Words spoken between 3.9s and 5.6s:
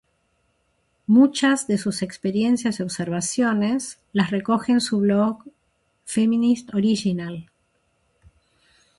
las recoge en su blog